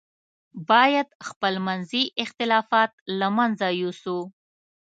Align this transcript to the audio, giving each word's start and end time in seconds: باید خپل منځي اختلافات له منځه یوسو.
باید 0.69 1.07
خپل 1.27 1.53
منځي 1.67 2.03
اختلافات 2.23 2.91
له 3.19 3.27
منځه 3.37 3.67
یوسو. 3.81 4.19